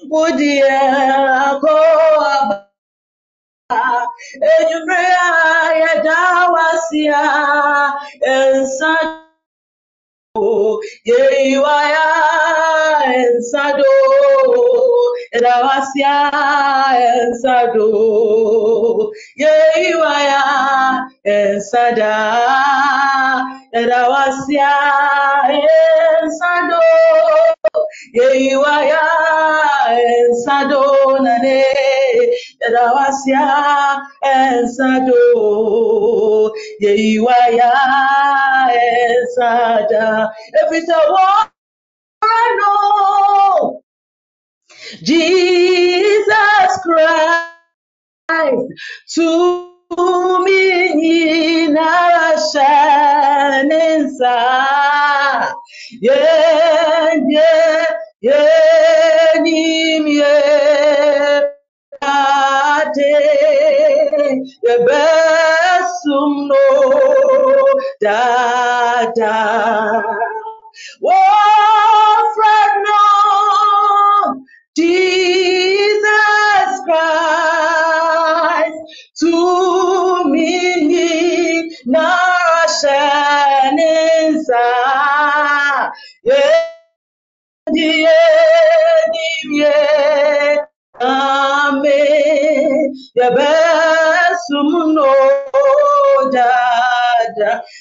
wodia 0.09 0.81
ko 1.61 1.75
aba 2.34 2.57
enyumre 4.41 5.03
ya 5.81 5.93
dawasia 6.03 7.21
ensa 8.21 9.22
Yeiwaya 11.05 12.05
ah, 12.09 13.05
ensado 13.05 13.86
Edawasia 15.31 16.15
ensado 17.21 17.86
Yeiwaya 19.38 20.41
ah, 20.41 21.05
ensada 21.23 22.13
Edawasia 23.73 24.73
ensado 25.53 26.81
Yeiwaya 28.13 29.01
ensado 29.93 31.19
nane. 31.21 31.63
Edawasia 32.67 33.45
ensado 34.25 35.21
Yeiwaya 36.79 37.69
ensada 38.72 40.30
Every 40.64 40.86
time 40.86 41.49
I 42.24 42.57
know 42.59 43.82
Jesus 45.03 46.72
Christ 46.84 47.49
to 49.16 50.43
me 50.45 50.74
shining 52.53 54.09
star. 54.16 55.53
Yeah, 56.01 57.16
yeah, 57.28 57.86
yeah, 58.22 59.41
nim, 59.41 60.07
yeah. 60.07 61.41
Ade, 62.03 63.14
yebesum 64.66 66.34
no, 66.49 66.61
da, 68.04 69.06
da. 69.16 70.04
Oh, 71.04 72.34
friend, 72.36 72.86
no, 72.88 74.45
Jesus 74.76 76.04
Christ, 76.86 78.78
to 79.20 80.26
me, 80.26 81.70
now 81.86 82.66
shining 82.82 84.43
star. 84.43 85.93
Yeah, 86.24 86.66
yeah, 87.72 88.24
Amen. 91.01 92.93
Yabesumuno 93.18 95.06
dada 95.06 95.32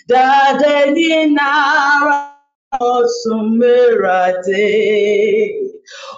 dada 0.08 0.86
ninara 0.94 2.18
osumerate 2.80 4.68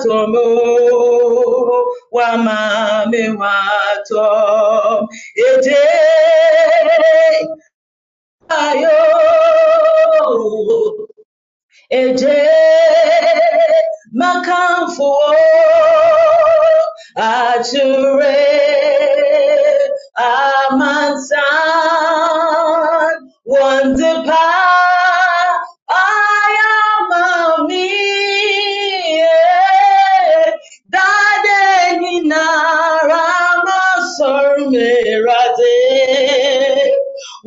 watomo 0.08 0.67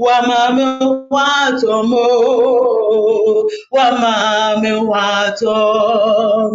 wamame 0.04 0.68
watomo 1.14 2.06
wamame 3.76 4.72
watom 4.92 6.52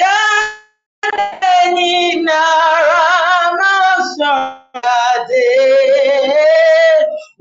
dade 0.00 1.54
ninara 1.74 2.94
masormerade 3.58 5.48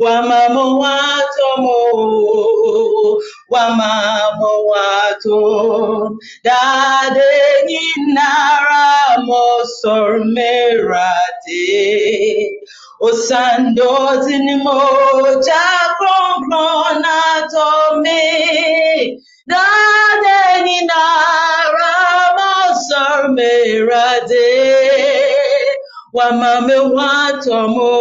wamame 0.03 0.63
watomo 0.81 1.79
wamamo 3.49 4.51
watom 4.71 6.19
dade 6.43 7.31
ninara 7.67 8.87
mosormerade 9.27 11.09
osando 12.99 13.91
tinimo 14.25 14.81
jakonkona 15.47 17.17
tome 17.51 18.23
dade 19.47 20.39
ninara 20.65 21.95
mosormerade 22.37 24.49
wamame 26.13 26.77
watomo 26.95 27.93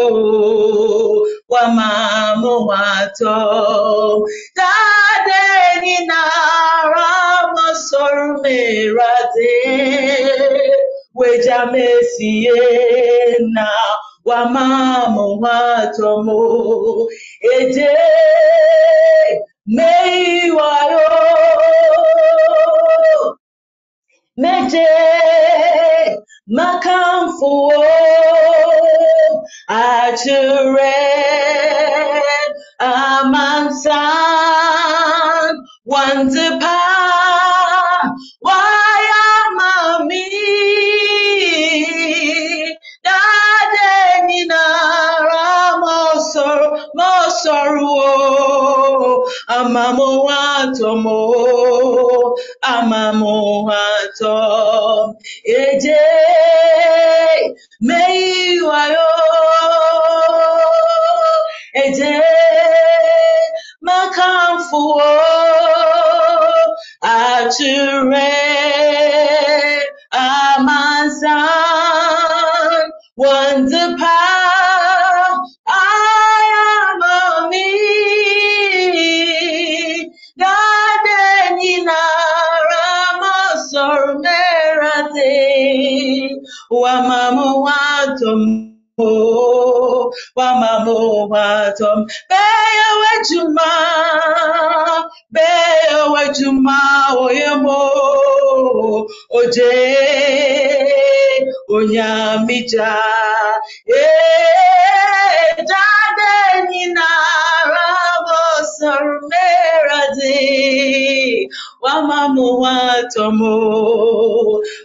wamamo 1.49 2.55
watom 2.67 4.23
dade 4.57 5.45
ninara 5.83 7.11
mosormerade 7.55 9.55
weja 11.15 11.67
mesie 11.67 12.53
na 14.29 14.35
wamamo 14.35 15.39
watomo 15.41 17.09
eje 17.59 17.89
meiwayo 19.67 21.09
meje 24.37 24.87
makamfuo 26.47 27.85
achure 29.69 30.95
amansan 33.99 34.35
wanzipa 35.87 36.77
waya 38.43 38.78
sọ̀rọ̀ 47.43 47.91
o 49.07 49.13
àmàmọ́ 49.59 50.11
wa 50.27 50.41
tọ̀mọ́ 50.79 51.21
o 51.43 52.19
àmàmọ́ 52.75 53.39
wa 53.67 53.83
tọ̀ 54.19 54.39
èjè. 55.61 56.03
May 57.89 58.18
watom 91.99 92.07
beya 92.29 92.89
wejuma 93.01 93.71
beya 95.31 96.05
wejuma 96.13 96.79
oyemo 97.21 97.81
oje 99.31 99.73
onyamija 101.69 102.91
dade 105.71 106.35
nyinara 106.71 107.89
masor 108.27 109.05
merate 109.31 110.39
wamamu 111.81 112.61
watomo 112.61 113.55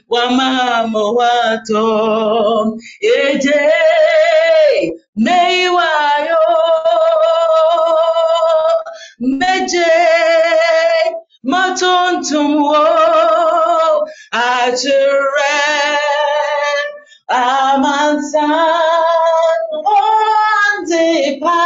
wamamu 0.10 1.16
watom 1.16 2.80
eje 3.02 3.62
meiwayo 5.16 6.38
meje 9.24 9.92
matontum 11.52 12.52
wo 12.68 12.84
ature 14.32 15.60
amansan 17.30 18.52
ondipa 19.96 21.62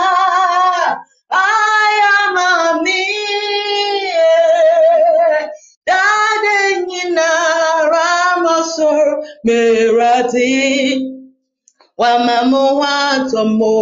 I 1.31 1.89
am 2.19 2.37
a 2.37 2.83
me 2.83 3.03
Dade 5.87 6.57
nyinara 6.87 8.09
masor 8.45 9.07
merati 9.45 11.16
wamamu 11.97 12.79
watomo 12.79 13.75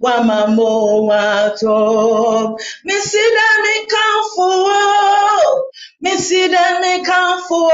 wamamu 0.00 1.06
watom 1.06 2.56
misida 2.84 3.46
mikamfuo 3.62 4.74
misida 6.00 6.80
mikamfuo 6.80 7.72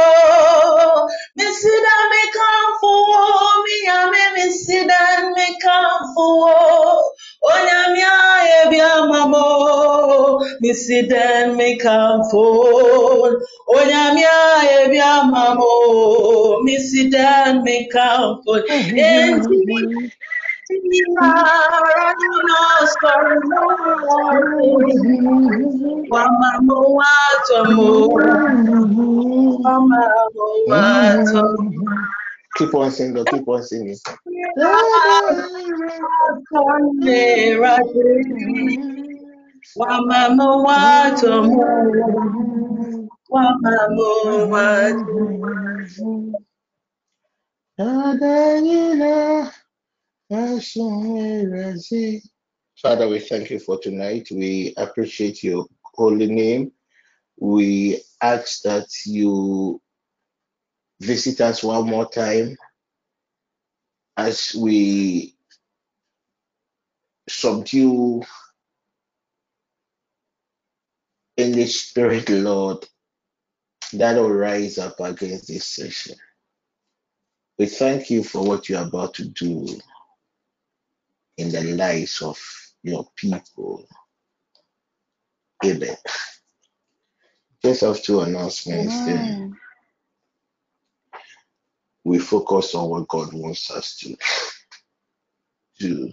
misida 1.36 1.94
mikamfuo 2.10 3.18
miyame 3.64 4.18
misida 4.34 5.00
mikamfuo 5.36 6.54
onyamia 7.42 8.12
ebiamamo 8.62 9.46
misida 10.60 11.24
mikamfuo 11.56 13.28
onyamia 13.76 14.36
ebiamamo 14.80 15.72
misida 16.64 17.54
mikamfuo 17.64 18.56
enti 19.08 19.58
wamamu 26.10 26.78
watomo 26.98 27.88
wamamu 29.64 30.46
watomo 30.70 31.72
Keep 32.60 32.74
on 32.74 32.90
singing, 32.90 33.24
keep 33.24 33.48
on 33.48 33.62
singing. 33.62 33.96
Father, 52.82 53.08
we 53.08 53.20
thank 53.20 53.48
you 53.48 53.58
for 53.58 53.80
tonight. 53.80 54.28
We 54.30 54.74
appreciate 54.76 55.42
your 55.42 55.64
holy 55.94 56.26
name. 56.26 56.72
We 57.38 58.02
ask 58.20 58.60
that 58.64 58.86
you 59.06 59.80
visit 61.00 61.40
us 61.40 61.62
one 61.62 61.86
more 61.86 62.08
time 62.08 62.56
as 64.16 64.54
we 64.54 65.34
subdue 67.28 68.22
any 71.38 71.66
spirit, 71.66 72.28
Lord, 72.28 72.86
that 73.94 74.16
will 74.16 74.30
rise 74.32 74.78
up 74.78 75.00
against 75.00 75.48
this 75.48 75.66
session. 75.66 76.16
We 77.58 77.66
thank 77.66 78.10
you 78.10 78.22
for 78.22 78.44
what 78.44 78.68
you're 78.68 78.82
about 78.82 79.14
to 79.14 79.28
do 79.28 79.66
in 81.36 81.50
the 81.50 81.62
lives 81.62 82.22
of 82.22 82.38
your 82.82 83.08
people. 83.16 83.86
Amen. 85.64 85.96
Just 87.62 87.82
have 87.82 88.02
two 88.02 88.20
announcements. 88.20 89.04
Then 89.04 89.56
we 92.04 92.18
focus 92.18 92.74
on 92.74 92.88
what 92.88 93.08
God 93.08 93.32
wants 93.32 93.70
us 93.70 93.96
to 93.98 94.16
do. 95.78 96.12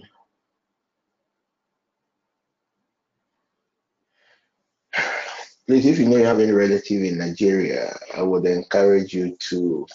Please, 5.65 5.85
if 5.85 5.99
you 5.99 6.07
know 6.07 6.17
you 6.17 6.25
have 6.25 6.39
any 6.39 6.51
relative 6.51 7.03
in 7.03 7.17
Nigeria, 7.17 7.97
I 8.15 8.21
would 8.21 8.45
encourage 8.45 9.13
you 9.13 9.35
to 9.49 9.85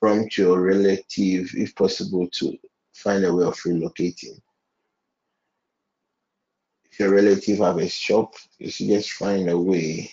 prompt 0.00 0.36
your 0.36 0.60
relative, 0.60 1.50
if 1.54 1.74
possible, 1.74 2.28
to 2.32 2.58
find 2.92 3.24
a 3.24 3.32
way 3.32 3.44
of 3.44 3.54
relocating. 3.60 4.40
If 6.90 6.98
your 6.98 7.10
relative 7.10 7.58
have 7.58 7.78
a 7.78 7.88
shop, 7.88 8.34
you 8.58 8.70
should 8.70 8.88
just 8.88 9.12
find 9.12 9.48
a 9.48 9.56
way 9.56 10.10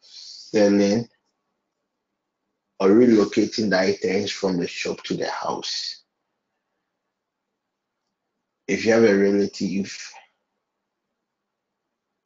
selling 0.00 1.08
or 2.80 2.90
relocating 2.90 3.70
the 3.70 3.78
items 3.78 4.30
from 4.30 4.58
the 4.58 4.66
shop 4.66 5.02
to 5.02 5.14
the 5.14 5.28
house. 5.28 6.02
If 8.66 8.84
you 8.84 8.92
have 8.92 9.04
a 9.04 9.16
relative 9.16 9.96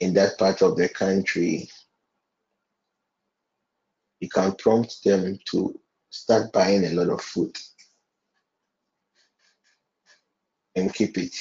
in 0.00 0.12
that 0.14 0.36
part 0.38 0.62
of 0.62 0.76
the 0.76 0.88
country, 0.88 1.70
you 4.20 4.28
can 4.28 4.53
prompt 4.57 5.03
them 5.05 5.38
to 5.50 5.78
start 6.11 6.53
buying 6.53 6.84
a 6.84 6.90
lot 6.90 7.09
of 7.09 7.20
food 7.22 7.57
and 10.74 10.92
keep 10.92 11.16
it. 11.18 11.34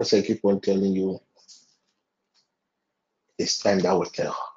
As 0.00 0.12
I 0.12 0.22
keep 0.22 0.44
on 0.44 0.60
telling 0.60 0.92
you, 0.92 1.20
it's 3.38 3.58
time 3.58 3.80
that 3.80 3.92
will 3.92 4.04
tell. 4.06 4.53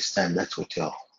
It's 0.00 0.12
time 0.14 0.34
will 0.56 0.64
tell. 0.64 1.09